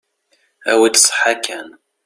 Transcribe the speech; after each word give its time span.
Awi-d 0.71 0.95
ṣṣeḥḥa 1.03 1.33
kan. 1.45 1.69